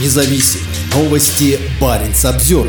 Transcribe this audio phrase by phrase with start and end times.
[0.00, 0.60] независим.
[0.94, 2.68] Новости Баренц обзор.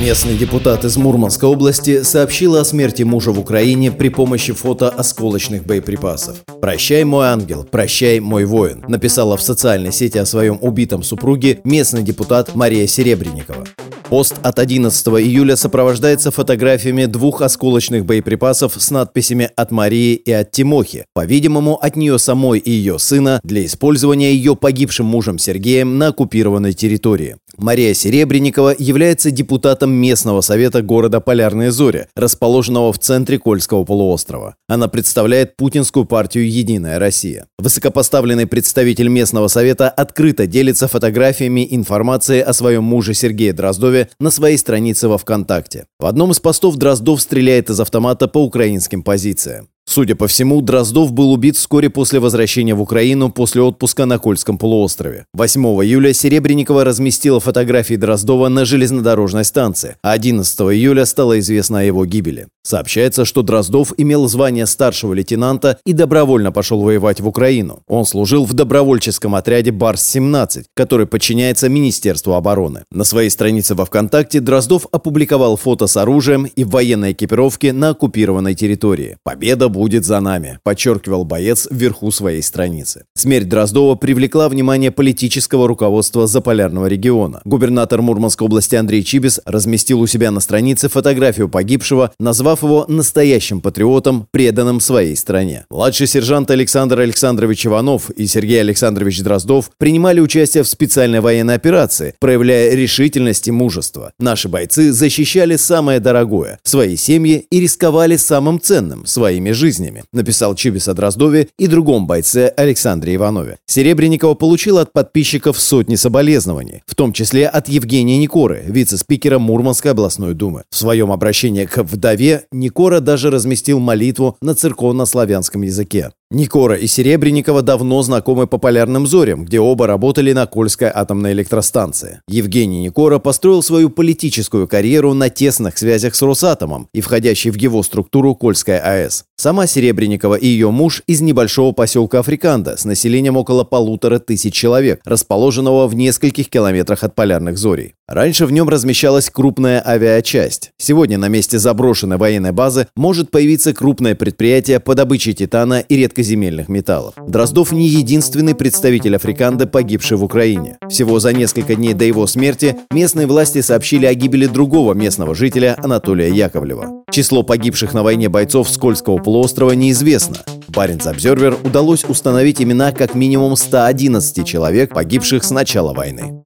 [0.00, 5.64] Местный депутат из Мурманской области сообщил о смерти мужа в Украине при помощи фото осколочных
[5.64, 6.38] боеприпасов.
[6.60, 12.02] «Прощай, мой ангел, прощай, мой воин», написала в социальной сети о своем убитом супруге местный
[12.02, 13.64] депутат Мария Серебренникова.
[14.12, 20.50] Пост от 11 июля сопровождается фотографиями двух осколочных боеприпасов с надписями «От Марии» и «От
[20.50, 26.08] Тимохи», по-видимому, от нее самой и ее сына для использования ее погибшим мужем Сергеем на
[26.08, 27.36] оккупированной территории.
[27.58, 34.56] Мария Серебренникова является депутатом местного совета города Полярные Зори, расположенного в центре Кольского полуострова.
[34.68, 37.46] Она представляет путинскую партию «Единая Россия».
[37.58, 44.56] Высокопоставленный представитель местного совета открыто делится фотографиями информации о своем муже Сергее Дроздове на своей
[44.56, 45.86] странице во ВКонтакте.
[45.98, 49.68] В одном из постов Дроздов стреляет из автомата по украинским позициям.
[49.92, 54.56] Судя по всему, Дроздов был убит вскоре после возвращения в Украину после отпуска на Кольском
[54.56, 55.26] полуострове.
[55.34, 61.82] 8 июля Серебренникова разместила фотографии Дроздова на железнодорожной станции, а 11 июля стало известно о
[61.82, 62.46] его гибели.
[62.62, 67.80] Сообщается, что Дроздов имел звание старшего лейтенанта и добровольно пошел воевать в Украину.
[67.88, 72.84] Он служил в добровольческом отряде «Барс-17», который подчиняется Министерству обороны.
[72.92, 77.90] На своей странице во ВКонтакте Дроздов опубликовал фото с оружием и в военной экипировке на
[77.90, 79.16] оккупированной территории.
[79.24, 83.04] Победа будет за нами»,– подчеркивал боец вверху своей страницы.
[83.14, 87.40] Смерть Дроздова привлекла внимание политического руководства Заполярного региона.
[87.44, 93.62] Губернатор Мурманской области Андрей Чибис разместил у себя на странице фотографию погибшего, назвав его настоящим
[93.62, 95.64] патриотом, преданным своей стране.
[95.70, 102.14] Младший сержант Александр Александрович Иванов и Сергей Александрович Дроздов принимали участие в специальной военной операции,
[102.20, 104.12] проявляя решительность и мужество.
[104.18, 110.88] Наши бойцы защищали самое дорогое– свои семьи и рисковали самым ценным– своими жизнями написал Чибис
[110.88, 113.58] о Дроздове и другом бойце Александре Иванове.
[113.66, 120.34] Серебренникова получила от подписчиков сотни соболезнований, в том числе от Евгения Никоры, вице-спикера Мурманской областной
[120.34, 120.64] думы.
[120.70, 126.10] В своем обращении к вдове Никора даже разместил молитву на церковно-славянском языке.
[126.34, 132.20] Никора и Серебренникова давно знакомы по полярным зорям, где оба работали на Кольской атомной электростанции.
[132.26, 137.82] Евгений Никора построил свою политическую карьеру на тесных связях с Росатомом и входящей в его
[137.82, 139.24] структуру Кольская АЭС.
[139.36, 145.00] Сама Серебренникова и ее муж из небольшого поселка Африканда с населением около полутора тысяч человек,
[145.04, 147.94] расположенного в нескольких километрах от полярных зорей.
[148.08, 150.70] Раньше в нем размещалась крупная авиачасть.
[150.78, 156.21] Сегодня на месте заброшенной военной базы может появиться крупное предприятие по добыче титана и редкой
[156.22, 157.14] редкоземельных металлов.
[157.26, 160.78] Дроздов не единственный представитель Африканды, погибший в Украине.
[160.88, 165.76] Всего за несколько дней до его смерти местные власти сообщили о гибели другого местного жителя
[165.82, 167.04] Анатолия Яковлева.
[167.10, 170.36] Число погибших на войне бойцов Скользкого полуострова неизвестно.
[170.68, 176.42] Баренц Обзервер удалось установить имена как минимум 111 человек, погибших с начала войны.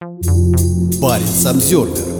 [1.01, 2.16] Баренц Обзервер